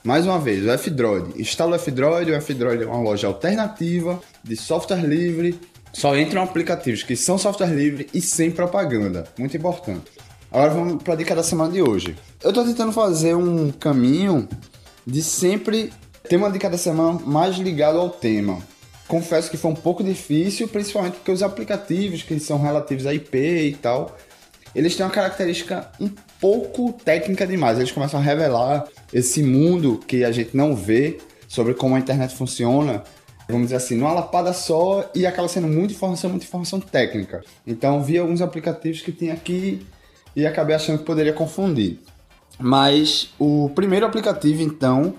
Mais 0.04 0.26
uma 0.26 0.40
vez, 0.40 0.64
o 0.64 0.72
F-Droid. 0.72 1.42
Instala 1.42 1.74
o 1.74 1.76
F-Droid, 1.76 2.32
o 2.32 2.36
F-Droid 2.36 2.84
é 2.84 2.86
uma 2.86 3.02
loja 3.02 3.28
alternativa 3.28 4.22
de 4.44 4.56
software 4.56 5.06
livre. 5.06 5.60
Só 5.92 6.18
entram 6.18 6.44
aplicativos 6.44 7.04
que 7.04 7.16
são 7.16 7.38
software 7.38 7.74
livre 7.74 8.08
e 8.14 8.22
sem 8.22 8.52
propaganda. 8.52 9.26
Muito 9.38 9.58
importante. 9.58 10.12
Agora 10.52 10.70
vamos 10.72 11.04
para 11.04 11.14
a 11.14 11.18
dica 11.18 11.36
da 11.36 11.44
semana 11.44 11.74
de 11.74 11.82
hoje. 11.82 12.16
Eu 12.42 12.50
estou 12.50 12.64
tentando 12.64 12.92
fazer 12.92 13.36
um 13.36 13.72
caminho 13.72 14.48
de 15.06 15.22
sempre 15.22 15.92
ter 16.30 16.38
uma 16.38 16.52
dica 16.52 16.70
da 16.70 16.78
semana 16.78 17.20
mais 17.26 17.58
ligado 17.58 17.98
ao 17.98 18.10
tema. 18.10 18.62
Confesso 19.08 19.50
que 19.50 19.58
foi 19.58 19.72
um 19.72 19.76
pouco 19.76 20.04
difícil, 20.04 20.68
principalmente 20.68 21.16
porque 21.16 21.32
os 21.32 21.42
aplicativos 21.42 22.24
que 22.24 22.38
são 22.40 22.62
relativos 22.62 23.06
a 23.06 23.14
IP 23.14 23.38
e 23.38 23.74
tal, 23.74 24.18
eles 24.76 24.96
têm 24.96 25.06
uma 25.06 25.12
característica 25.12 25.90
um 26.00 26.10
pouco 26.40 26.92
técnica 26.92 27.48
demais. 27.48 27.78
Eles 27.78 27.92
começam 27.92 28.20
a 28.20 28.24
revelar 28.24 28.86
esse 29.14 29.42
mundo 29.42 30.00
que 30.06 30.24
a 30.24 30.32
gente 30.32 30.56
não 30.56 30.76
vê 30.76 31.20
sobre 31.48 31.74
como 31.74 31.96
a 31.96 32.00
internet 32.00 32.36
funciona, 32.36 33.04
vamos 33.48 33.68
dizer 33.68 33.78
assim, 33.78 33.96
numa 33.96 34.12
lapada 34.12 34.52
só 34.52 35.10
e 35.16 35.26
acaba 35.26 35.48
sendo 35.48 35.68
muita 35.68 35.94
informação, 35.94 36.30
muita 36.30 36.46
informação 36.46 36.80
técnica. 36.80 37.44
Então 37.66 38.04
vi 38.04 38.18
alguns 38.18 38.42
aplicativos 38.42 39.02
que 39.02 39.12
tem 39.14 39.32
aqui 39.32 39.86
e 40.36 40.46
acabei 40.46 40.76
achando 40.76 41.00
que 41.00 41.06
poderia 41.06 41.34
confundir. 41.34 42.00
Mas 42.60 43.30
o 43.40 43.72
primeiro 43.74 44.06
aplicativo, 44.06 44.62
então, 44.62 45.16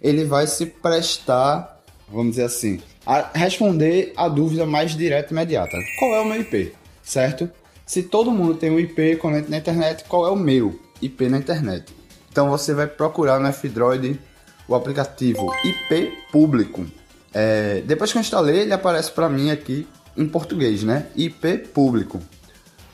ele 0.00 0.24
vai 0.24 0.46
se 0.46 0.66
prestar, 0.66 1.80
vamos 2.08 2.30
dizer 2.32 2.44
assim, 2.44 2.80
a 3.06 3.30
responder 3.34 4.12
a 4.16 4.28
dúvida 4.28 4.64
mais 4.66 4.96
direta 4.96 5.28
e 5.30 5.32
imediata. 5.32 5.76
Qual 5.98 6.14
é 6.14 6.20
o 6.20 6.24
meu 6.24 6.40
IP? 6.40 6.72
Certo? 7.02 7.50
Se 7.84 8.02
todo 8.02 8.30
mundo 8.30 8.54
tem 8.54 8.70
um 8.70 8.78
IP 8.78 9.16
conectado 9.16 9.50
na 9.50 9.58
internet, 9.58 10.04
qual 10.04 10.26
é 10.26 10.30
o 10.30 10.36
meu 10.36 10.80
IP 11.00 11.28
na 11.28 11.38
internet? 11.38 11.92
Então 12.30 12.48
você 12.48 12.72
vai 12.72 12.86
procurar 12.86 13.38
no 13.38 13.48
F-Droid 13.48 14.18
o 14.66 14.74
aplicativo 14.74 15.52
IP 15.64 16.12
público. 16.30 16.86
É, 17.34 17.82
depois 17.84 18.12
que 18.12 18.18
eu 18.18 18.20
instalei, 18.20 18.60
ele 18.60 18.72
aparece 18.72 19.10
para 19.10 19.28
mim 19.28 19.50
aqui 19.50 19.86
em 20.16 20.26
português, 20.26 20.82
né? 20.82 21.06
IP 21.16 21.58
público. 21.74 22.20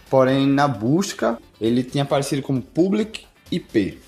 Porém, 0.08 0.46
na 0.46 0.66
busca, 0.66 1.38
ele 1.60 1.82
tinha 1.82 2.04
aparecido 2.04 2.42
como 2.42 2.62
Public 2.62 3.26
IP 3.50 3.98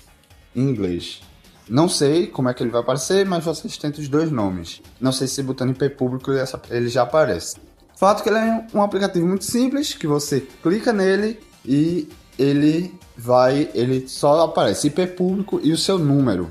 em 0.55 0.61
inglês. 0.61 1.21
Não 1.69 1.87
sei 1.87 2.27
como 2.27 2.49
é 2.49 2.53
que 2.53 2.61
ele 2.63 2.69
vai 2.69 2.81
aparecer, 2.81 3.25
mas 3.25 3.45
vocês 3.45 3.77
tentam 3.77 4.01
os 4.01 4.09
dois 4.09 4.31
nomes. 4.31 4.81
Não 4.99 5.11
sei 5.11 5.27
se 5.27 5.41
botando 5.43 5.71
IP 5.71 5.89
público 5.91 6.31
ele 6.69 6.89
já 6.89 7.03
aparece. 7.03 7.55
Fato 7.95 8.23
que 8.23 8.29
ele 8.29 8.39
é 8.39 8.65
um 8.73 8.81
aplicativo 8.81 9.27
muito 9.27 9.45
simples, 9.45 9.93
que 9.93 10.07
você 10.07 10.41
clica 10.63 10.91
nele 10.91 11.39
e 11.65 12.09
ele 12.37 12.93
vai, 13.15 13.69
ele 13.73 14.07
só 14.07 14.41
aparece 14.41 14.87
IP 14.87 15.07
público 15.07 15.59
e 15.63 15.71
o 15.71 15.77
seu 15.77 15.99
número. 15.99 16.49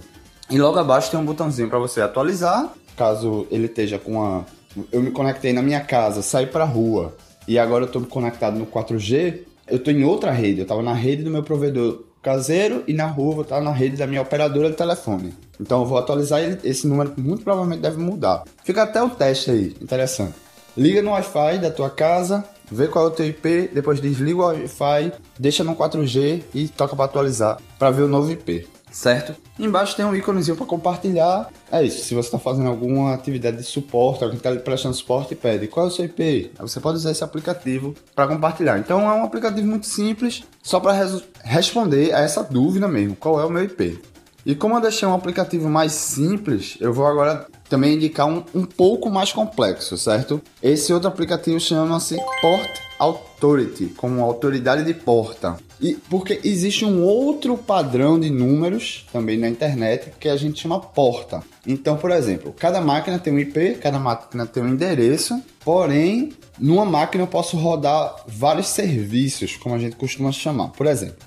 E 0.49 0.59
logo 0.59 0.79
abaixo 0.79 1.11
tem 1.11 1.19
um 1.19 1.25
botãozinho 1.25 1.69
para 1.69 1.79
você 1.79 2.01
atualizar, 2.01 2.73
caso 2.97 3.47
ele 3.51 3.67
esteja 3.67 3.99
com 3.99 4.23
a 4.23 4.45
eu 4.93 5.03
me 5.03 5.11
conectei 5.11 5.53
na 5.53 5.63
minha 5.63 5.81
casa, 5.81 6.23
saí 6.23 6.47
para 6.47 6.65
rua 6.65 7.17
e 7.47 7.59
agora 7.59 7.85
eu 7.85 7.87
estou 7.87 8.03
conectado 8.03 8.59
no 8.59 8.67
4G, 8.67 9.41
eu 9.67 9.77
estou 9.77 9.93
em 9.93 10.05
outra 10.05 10.31
rede, 10.31 10.61
eu 10.61 10.63
estava 10.63 10.83
na 10.83 10.93
rede 10.93 11.25
do 11.25 11.31
meu 11.31 11.43
provedor 11.43 12.05
caseiro 12.23 12.85
e 12.87 12.93
na 12.93 13.07
rua 13.07 13.35
vou 13.35 13.43
estar 13.43 13.61
na 13.61 13.73
rede 13.73 13.97
da 13.97 14.07
minha 14.07 14.23
operadora 14.23 14.71
de 14.71 14.77
telefone. 14.77 15.35
Então 15.61 15.81
eu 15.81 15.87
vou 15.87 15.99
atualizar 15.99 16.41
esse 16.65 16.87
número 16.87 17.13
muito 17.17 17.43
provavelmente 17.43 17.81
deve 17.81 17.99
mudar. 17.99 18.45
Fica 18.65 18.83
até 18.83 19.03
o 19.03 19.11
teste 19.11 19.51
aí, 19.51 19.77
interessante. 19.81 20.35
Liga 20.77 21.03
no 21.03 21.11
Wi-Fi 21.11 21.59
da 21.59 21.71
tua 21.71 21.91
casa, 21.91 22.45
vê 22.71 22.87
qual 22.87 23.07
é 23.07 23.09
o 23.09 23.11
teu 23.11 23.27
IP, 23.27 23.71
depois 23.75 24.01
desliga 24.01 24.39
o 24.39 24.47
Wi-Fi, 24.47 25.13
deixa 25.39 25.65
no 25.65 25.75
4G 25.75 26.43
e 26.55 26.69
toca 26.69 26.95
para 26.95 27.07
atualizar 27.07 27.59
para 27.79 27.91
ver 27.91 28.03
o 28.03 28.09
novo 28.09 28.31
IP. 28.31 28.69
Certo? 28.91 29.35
Embaixo 29.59 29.97
tem 29.97 30.05
um 30.05 30.15
íconezinho 30.15 30.57
para 30.57 30.67
compartilhar. 30.67 31.49
É 31.71 31.83
isso. 31.83 32.05
Se 32.05 32.15
você 32.15 32.29
está 32.29 32.39
fazendo 32.39 32.69
alguma 32.69 33.15
atividade 33.15 33.57
de 33.57 33.63
suporte, 33.63 34.25
alguém 34.25 34.39
está 34.39 34.55
prestando 34.57 34.95
suporte, 34.95 35.35
pede 35.35 35.69
qual 35.69 35.87
é 35.87 35.89
o 35.89 35.93
seu 35.93 36.05
IP. 36.05 36.53
Você 36.59 36.81
pode 36.81 36.97
usar 36.97 37.13
esse 37.13 37.23
aplicativo 37.23 37.95
para 38.15 38.27
compartilhar. 38.27 38.79
Então 38.79 39.01
é 39.09 39.15
um 39.15 39.25
aplicativo 39.25 39.67
muito 39.67 39.87
simples, 39.87 40.43
só 40.63 40.81
para 40.81 41.09
responder 41.45 42.13
a 42.13 42.21
essa 42.21 42.43
dúvida 42.43 42.89
mesmo: 42.89 43.15
qual 43.15 43.41
é 43.41 43.45
o 43.45 43.51
meu 43.51 43.65
IP. 43.65 44.01
E 44.45 44.55
como 44.55 44.75
eu 44.75 44.81
deixei 44.81 45.07
um 45.07 45.15
aplicativo 45.15 45.69
mais 45.69 45.93
simples, 45.93 46.77
eu 46.81 46.93
vou 46.93 47.07
agora 47.07 47.47
também 47.69 47.95
indicar 47.95 48.27
um, 48.27 48.43
um 48.55 48.65
pouco 48.65 49.11
mais 49.11 49.33
complexo, 49.33 49.99
certo? 49.99 50.41
Esse 50.63 50.93
outro 50.93 51.09
aplicativo 51.09 51.61
chama-se 51.61 52.17
Port 52.41 52.79
Authority, 52.99 53.87
como 53.97 54.23
autoridade 54.23 54.83
de 54.83 54.95
porta. 54.95 55.59
E 55.81 55.95
porque 55.95 56.41
existe 56.45 56.85
um 56.85 57.03
outro 57.03 57.57
padrão 57.57 58.21
de 58.21 58.29
números 58.29 59.07
também 59.11 59.39
na 59.39 59.49
internet 59.49 60.13
que 60.21 60.29
a 60.29 60.37
gente 60.37 60.61
chama 60.61 60.79
porta. 60.79 61.43
Então, 61.67 61.97
por 61.97 62.11
exemplo, 62.11 62.53
cada 62.53 62.83
máquina 62.83 63.19
tem 63.19 63.33
um 63.33 63.39
IP, 63.39 63.77
cada 63.81 63.99
máquina 63.99 64.47
tem 64.47 64.63
um 64.63 64.69
endereço, 64.69 65.41
porém, 65.65 66.33
numa 66.59 66.85
máquina 66.85 67.25
eu 67.25 67.29
posso 67.29 67.57
rodar 67.57 68.15
vários 68.27 68.67
serviços, 68.67 69.57
como 69.57 69.75
a 69.75 69.79
gente 69.79 69.97
costuma 69.97 70.31
chamar. 70.33 70.69
Por 70.69 70.87
exemplo, 70.87 71.27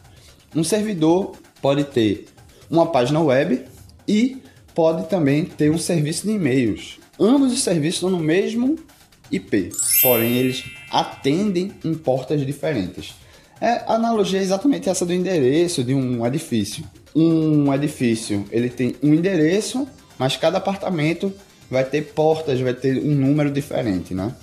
um 0.56 0.64
servidor 0.64 1.36
pode 1.60 1.84
ter 1.86 2.28
uma 2.70 2.86
página 2.86 3.20
web 3.20 3.64
e 4.08 4.38
pode 4.76 5.08
também 5.08 5.46
ter 5.46 5.72
um 5.72 5.80
serviço 5.80 6.28
de 6.28 6.34
e-mails. 6.34 7.00
Ambos 7.20 7.52
os 7.52 7.62
serviços 7.64 7.96
estão 7.96 8.10
no 8.12 8.20
mesmo 8.20 8.78
IP, 9.32 9.70
porém 10.02 10.38
eles 10.38 10.64
atendem 10.92 11.72
em 11.84 11.94
portas 11.96 12.46
diferentes. 12.46 13.23
É, 13.64 13.82
a 13.88 13.94
analogia 13.94 14.42
é 14.42 14.44
exatamente 14.44 14.90
essa 14.90 15.06
do 15.06 15.14
endereço 15.14 15.86
de 15.86 15.94
um 15.94 16.26
edifício. 16.26 16.84
Um 17.16 17.74
edifício 17.74 18.46
ele 18.52 18.70
tem 18.70 18.98
um 19.02 19.14
endereço, 19.14 19.88
mas 20.20 20.36
cada 20.36 20.58
apartamento 20.58 21.32
vai 21.72 21.86
ter 21.86 22.02
portas, 22.02 22.60
vai 22.60 22.74
ter 22.74 22.98
um 22.98 23.16
número 23.16 23.50
diferente, 23.50 24.14
né? 24.14 24.36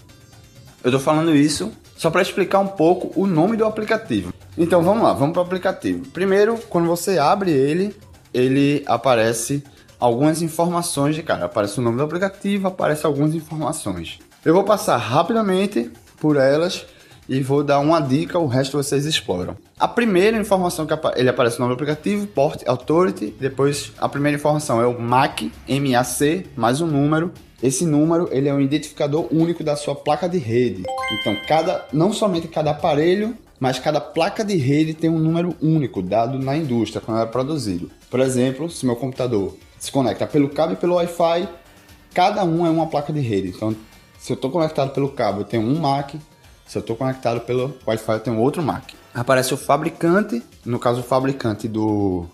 Eu 0.82 0.88
estou 0.88 0.98
falando 0.98 1.36
isso 1.36 1.70
só 1.98 2.08
para 2.08 2.22
explicar 2.22 2.60
um 2.60 2.68
pouco 2.68 3.12
o 3.14 3.26
nome 3.26 3.58
do 3.58 3.66
aplicativo. 3.66 4.32
Então 4.56 4.82
vamos 4.82 5.02
lá, 5.02 5.12
vamos 5.12 5.34
para 5.34 5.42
o 5.42 5.44
aplicativo. 5.44 6.08
Primeiro, 6.08 6.56
quando 6.70 6.86
você 6.86 7.18
abre 7.18 7.50
ele, 7.50 7.94
ele 8.32 8.82
aparece 8.86 9.62
algumas 9.98 10.40
informações 10.40 11.14
de 11.14 11.22
cara. 11.22 11.44
Aparece 11.44 11.78
o 11.78 11.82
nome 11.82 11.98
do 11.98 12.04
aplicativo, 12.04 12.68
aparece 12.68 13.04
algumas 13.04 13.34
informações. 13.34 14.18
Eu 14.42 14.54
vou 14.54 14.64
passar 14.64 14.96
rapidamente 14.96 15.90
por 16.18 16.38
elas 16.38 16.86
e 17.30 17.40
vou 17.40 17.62
dar 17.62 17.78
uma 17.78 18.00
dica, 18.00 18.40
o 18.40 18.48
resto 18.48 18.76
vocês 18.76 19.06
exploram. 19.06 19.56
A 19.78 19.86
primeira 19.86 20.36
informação 20.36 20.84
que 20.84 20.92
ele 21.14 21.28
aparece 21.28 21.60
no 21.60 21.64
nome 21.64 21.76
do 21.76 21.80
aplicativo, 21.80 22.26
Port 22.26 22.64
Authority, 22.66 23.32
depois 23.38 23.92
a 23.98 24.08
primeira 24.08 24.36
informação 24.36 24.82
é 24.82 24.86
o 24.86 25.00
MAC, 25.00 25.52
M-A-C, 25.68 26.46
mais 26.56 26.80
um 26.80 26.88
número. 26.88 27.30
Esse 27.62 27.86
número 27.86 28.28
ele 28.32 28.48
é 28.48 28.52
um 28.52 28.60
identificador 28.60 29.28
único 29.30 29.62
da 29.62 29.76
sua 29.76 29.94
placa 29.94 30.28
de 30.28 30.38
rede. 30.38 30.82
Então, 31.20 31.36
cada, 31.46 31.86
não 31.92 32.12
somente 32.12 32.48
cada 32.48 32.72
aparelho 32.72 33.36
mas 33.60 33.78
cada 33.78 34.00
placa 34.00 34.42
de 34.42 34.56
rede 34.56 34.94
tem 34.94 35.10
um 35.10 35.18
número 35.18 35.54
único 35.60 36.00
dado 36.00 36.38
na 36.38 36.56
indústria 36.56 37.02
quando 37.04 37.20
é 37.20 37.26
produzido. 37.26 37.90
Por 38.10 38.18
exemplo, 38.18 38.70
se 38.70 38.86
meu 38.86 38.96
computador 38.96 39.54
se 39.78 39.92
conecta 39.92 40.26
pelo 40.26 40.48
cabo 40.48 40.72
e 40.72 40.76
pelo 40.76 40.94
Wi-Fi, 40.94 41.46
cada 42.14 42.42
um 42.42 42.66
é 42.66 42.70
uma 42.70 42.86
placa 42.86 43.12
de 43.12 43.20
rede. 43.20 43.48
Então, 43.48 43.76
se 44.18 44.32
eu 44.32 44.34
estou 44.34 44.50
conectado 44.50 44.92
pelo 44.94 45.10
cabo, 45.10 45.42
eu 45.42 45.44
tenho 45.44 45.62
um 45.62 45.78
MAC. 45.78 46.18
Se 46.70 46.78
eu 46.78 46.80
estou 46.82 46.94
conectado 46.94 47.40
pelo 47.40 47.74
Wi-Fi, 47.84 48.12
eu 48.12 48.20
tenho 48.20 48.38
outro 48.38 48.62
MAC. 48.62 48.94
Aparece 49.12 49.52
o 49.52 49.56
fabricante, 49.56 50.40
no 50.64 50.78
caso 50.78 51.00
o 51.00 51.02
fabricante 51.02 51.66
do, 51.66 52.26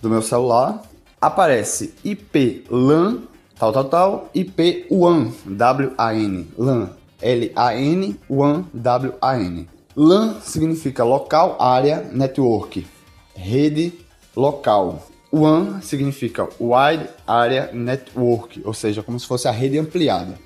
do 0.00 0.08
meu 0.08 0.22
celular. 0.22 0.82
Aparece 1.20 1.92
IP 2.02 2.64
LAN, 2.70 3.24
tal, 3.58 3.74
tal, 3.74 3.84
tal. 3.84 4.30
IP 4.34 4.86
WAN, 4.90 5.30
W-A-N, 5.44 6.48
LAN, 6.56 6.92
L-A-N, 7.20 8.18
WAN, 8.30 8.64
W-A-N. 8.72 9.68
LAN 9.94 10.40
significa 10.40 11.04
local, 11.04 11.58
área, 11.60 12.08
network, 12.10 12.86
rede 13.36 13.92
local. 14.34 15.06
WAN 15.30 15.82
significa 15.82 16.48
Wide 16.58 17.06
Area 17.26 17.68
Network, 17.70 18.62
ou 18.64 18.72
seja, 18.72 19.02
como 19.02 19.20
se 19.20 19.26
fosse 19.26 19.46
a 19.46 19.50
rede 19.50 19.78
ampliada. 19.78 20.38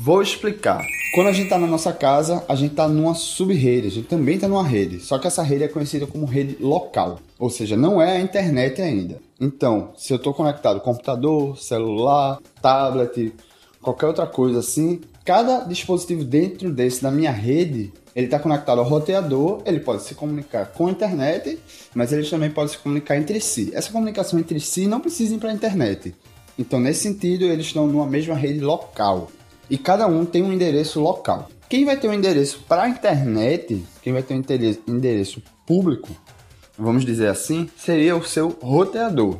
Vou 0.00 0.22
explicar. 0.22 0.84
Quando 1.14 1.28
a 1.28 1.32
gente 1.32 1.44
está 1.44 1.58
na 1.58 1.66
nossa 1.66 1.92
casa, 1.92 2.42
a 2.48 2.54
gente 2.54 2.70
está 2.70 2.88
numa 2.88 3.14
sub-rede, 3.14 3.86
a 3.86 3.90
gente 3.90 4.08
também 4.08 4.36
está 4.36 4.48
numa 4.48 4.66
rede, 4.66 4.98
só 4.98 5.18
que 5.18 5.26
essa 5.26 5.42
rede 5.42 5.64
é 5.64 5.68
conhecida 5.68 6.06
como 6.06 6.24
rede 6.24 6.56
local, 6.58 7.20
ou 7.38 7.50
seja, 7.50 7.76
não 7.76 8.00
é 8.00 8.16
a 8.16 8.20
internet 8.20 8.80
ainda. 8.80 9.20
Então, 9.38 9.90
se 9.96 10.12
eu 10.12 10.16
estou 10.16 10.32
conectado 10.32 10.80
computador, 10.80 11.58
celular, 11.58 12.40
tablet, 12.62 13.32
qualquer 13.80 14.06
outra 14.06 14.26
coisa 14.26 14.60
assim, 14.60 15.02
cada 15.24 15.60
dispositivo 15.64 16.24
dentro 16.24 16.72
desse 16.72 17.02
da 17.02 17.10
minha 17.10 17.30
rede, 17.30 17.92
ele 18.16 18.26
está 18.26 18.38
conectado 18.38 18.78
ao 18.78 18.88
roteador, 18.88 19.60
ele 19.66 19.80
pode 19.80 20.02
se 20.02 20.14
comunicar 20.14 20.66
com 20.66 20.86
a 20.86 20.90
internet, 20.90 21.58
mas 21.94 22.12
ele 22.12 22.28
também 22.28 22.50
pode 22.50 22.70
se 22.72 22.78
comunicar 22.78 23.16
entre 23.16 23.40
si. 23.40 23.70
Essa 23.74 23.92
comunicação 23.92 24.38
entre 24.38 24.58
si 24.58 24.86
não 24.86 25.00
precisa 25.00 25.34
ir 25.34 25.38
para 25.38 25.50
a 25.50 25.54
internet. 25.54 26.14
Então, 26.58 26.80
nesse 26.80 27.02
sentido, 27.02 27.44
eles 27.44 27.66
estão 27.66 27.86
numa 27.86 28.06
mesma 28.06 28.34
rede 28.34 28.60
local. 28.60 29.30
E 29.72 29.78
cada 29.78 30.06
um 30.06 30.26
tem 30.26 30.42
um 30.42 30.52
endereço 30.52 31.00
local. 31.00 31.48
Quem 31.66 31.86
vai 31.86 31.96
ter 31.96 32.06
um 32.06 32.12
endereço 32.12 32.62
para 32.68 32.82
a 32.82 32.88
internet, 32.90 33.82
quem 34.02 34.12
vai 34.12 34.22
ter 34.22 34.34
um 34.34 34.42
endereço 34.86 35.42
público, 35.66 36.10
vamos 36.76 37.06
dizer 37.06 37.28
assim, 37.28 37.70
seria 37.74 38.14
o 38.14 38.22
seu 38.22 38.50
roteador. 38.60 39.38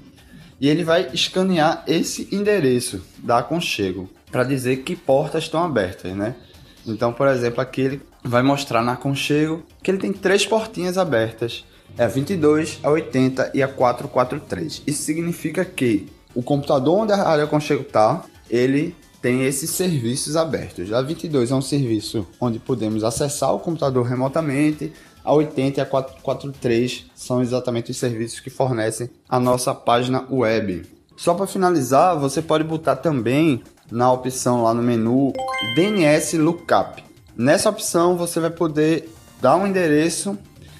e 0.59 0.67
ele 0.67 0.83
vai 0.83 1.09
escanear 1.13 1.83
esse 1.87 2.27
endereço 2.31 3.03
da 3.19 3.39
Aconchego 3.39 4.09
para 4.31 4.43
dizer 4.43 4.77
que 4.77 4.95
portas 4.95 5.43
estão 5.43 5.63
abertas, 5.63 6.15
né? 6.15 6.35
Então, 6.85 7.13
por 7.13 7.27
exemplo, 7.27 7.61
aqui 7.61 7.81
ele 7.81 8.01
vai 8.23 8.41
mostrar 8.41 8.81
na 8.81 8.93
Aconchego 8.93 9.63
que 9.83 9.91
ele 9.91 9.97
tem 9.97 10.11
três 10.11 10.45
portinhas 10.45 10.97
abertas. 10.97 11.65
É 11.97 12.05
a 12.05 12.07
22, 12.07 12.79
a 12.83 12.89
80 12.89 13.51
e 13.53 13.61
a 13.61 13.67
443. 13.67 14.83
Isso 14.87 15.03
significa 15.03 15.63
que 15.63 16.07
o 16.33 16.41
computador 16.41 16.99
onde 16.99 17.13
a 17.13 17.27
área 17.27 17.43
Aconchego 17.43 17.81
está, 17.81 18.23
ele 18.49 18.95
tem 19.21 19.45
esses 19.45 19.69
serviços 19.69 20.35
abertos. 20.35 20.91
A 20.93 21.01
22 21.01 21.51
é 21.51 21.55
um 21.55 21.61
serviço 21.61 22.27
onde 22.39 22.59
podemos 22.59 23.03
acessar 23.03 23.53
o 23.53 23.59
computador 23.59 24.05
remotamente. 24.05 24.93
A 25.23 25.33
80 25.33 25.79
e 25.79 25.81
a 25.81 25.85
443 25.85 27.05
são 27.15 27.41
exatamente 27.41 27.91
os 27.91 27.97
serviços 27.97 28.39
que 28.39 28.49
fornecem 28.49 29.09
a 29.27 29.39
nossa 29.39 29.73
página 29.73 30.25
web. 30.29 30.83
Só 31.17 31.33
para 31.33 31.47
finalizar, 31.47 32.17
você 32.17 32.41
pode 32.41 32.63
botar 32.63 32.95
também 32.95 33.61
na 33.91 34.11
opção 34.11 34.63
lá 34.63 34.73
no 34.73 34.83
menu 34.83 35.33
DNS 35.75 36.37
Lookup. 36.37 37.03
Nessa 37.35 37.69
opção 37.69 38.15
você 38.15 38.39
vai 38.39 38.51
poder 38.51 39.09
dar 39.41 39.55
um 39.57 39.67
endereço 39.67 40.37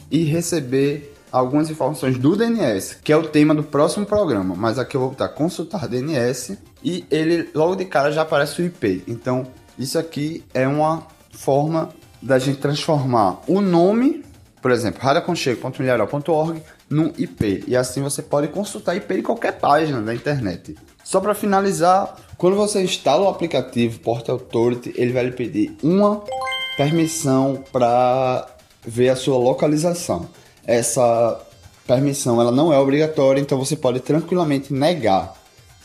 e 0.10 0.23
receber 0.23 1.13
algumas 1.32 1.69
informações 1.69 2.17
do 2.17 2.36
DNS, 2.36 2.97
que 3.04 3.12
é 3.12 3.17
o 3.17 3.28
tema 3.28 3.54
do 3.54 3.63
próximo 3.63 4.06
programa, 4.06 4.56
mas 4.56 4.80
aqui 4.80 4.95
eu 4.95 5.02
vou 5.02 5.10
botar 5.10 5.30
consultar 5.30 5.88
DNS 5.88 6.58
e 6.88 7.06
ele 7.12 7.50
logo 7.54 7.76
de 7.76 7.84
cara 7.84 8.13
já 8.13 8.21
aparece 8.21 8.62
o 8.62 8.65
IP. 8.65 9.04
Então, 9.10 9.45
isso 9.78 10.00
aqui 10.00 10.41
é 10.54 10.65
uma 10.65 11.06
forma 11.32 11.89
da 12.21 12.39
gente 12.39 12.60
transformar 12.60 13.41
o 13.45 13.60
nome, 13.60 14.23
por 14.62 14.71
exemplo, 14.71 15.02
radioconchego.milharal.org 15.02 16.63
no 16.89 17.12
IP. 17.17 17.65
E 17.67 17.76
assim 17.76 18.02
você 18.02 18.21
pode 18.21 18.47
consultar 18.47 18.95
IP 18.95 19.15
de 19.15 19.21
qualquer 19.21 19.60
página 19.60 20.02
da 20.02 20.15
internet. 20.15 20.78
Só 21.04 21.19
para 21.19 21.36
finalizar, 21.36 22.15
quando 22.38 22.56
você 22.56 22.82
instala 22.82 23.23
o 23.23 23.28
aplicativo 23.28 24.00
Port 24.00 24.30
Authority, 24.30 24.93
ele 24.95 25.12
vai 25.12 25.26
lhe 25.26 25.32
pedir 25.34 25.76
uma 25.84 26.23
permissão 26.78 27.65
para 27.69 28.47
ver 28.82 29.10
a 29.10 29.15
sua 29.17 29.38
localização. 29.38 30.30
Essa 30.65 31.38
permissão 31.86 32.39
ela 32.39 32.52
não 32.52 32.71
é 32.71 32.80
obrigatória, 32.80 33.41
então 33.41 33.58
você 33.58 33.76
pode 33.76 34.00
tranquilamente 34.00 34.73
negar, 34.73 35.36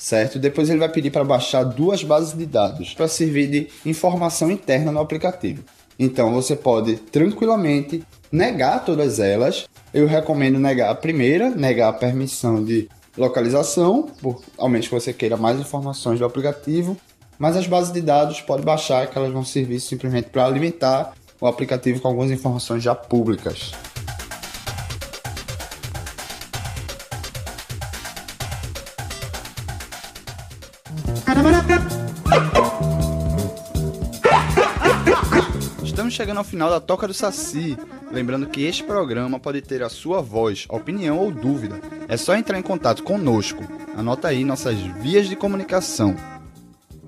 certo? 0.03 0.37
Depois 0.37 0.69
ele 0.69 0.81
vai 0.81 0.89
pedir 0.89 1.13
para 1.13 1.23
baixar 1.23 1.63
duas 1.63 2.03
bases 2.03 2.37
de 2.37 2.45
dados 2.45 2.93
para 2.93 3.07
servir 3.07 3.47
de 3.47 3.69
informação 3.87 4.51
interna 4.51 4.91
no 4.91 4.99
aplicativo. 4.99 5.63
Então 5.97 6.33
você 6.33 6.57
pode 6.57 6.97
tranquilamente 6.97 8.03
negar 8.31 8.85
todas 8.85 9.21
elas. 9.21 9.69
Eu 9.95 10.09
recomendo 10.09 10.59
negar 10.59 10.91
a 10.91 10.95
primeira, 10.97 11.51
negar 11.51 11.89
a 11.89 11.93
permissão 11.93 12.65
de 12.65 12.89
localização, 13.17 14.09
por, 14.21 14.43
ao 14.59 14.69
menos 14.69 14.89
que 14.89 14.95
você 14.95 15.13
queira 15.13 15.37
mais 15.37 15.61
informações 15.61 16.19
do 16.19 16.25
aplicativo. 16.25 16.97
Mas 17.39 17.57
as 17.57 17.69
bases 17.69 17.93
de 17.93 18.01
dados 18.01 18.41
pode 18.41 18.65
baixar, 18.65 19.07
que 19.07 19.17
elas 19.17 19.33
vão 19.33 19.45
servir 19.45 19.79
simplesmente 19.79 20.31
para 20.31 20.45
alimentar 20.45 21.13
o 21.41 21.47
aplicativo 21.47 22.01
com 22.01 22.09
algumas 22.09 22.33
informações 22.33 22.83
já 22.83 22.95
públicas. 22.95 23.71
Chegando 36.23 36.39
ao 36.39 36.45
final 36.45 36.71
da 36.71 36.81
Toca 36.81 37.09
do 37.09 37.15
Saci. 37.15 37.77
Lembrando 38.13 38.47
que 38.47 38.63
este 38.63 38.85
programa 38.85 39.41
pode 39.41 39.61
ter 39.61 39.83
a 39.83 39.89
sua 39.89 40.23
voz, 40.23 40.67
opinião 40.69 41.19
ou 41.19 41.33
dúvida. 41.33 41.81
É 42.07 42.17
só 42.17 42.37
entrar 42.37 42.57
em 42.57 42.63
contato 42.63 43.03
conosco. 43.03 43.65
Anota 43.97 44.29
aí 44.29 44.45
nossas 44.45 44.79
vias 44.79 45.29
de 45.29 45.35
comunicação. 45.35 46.15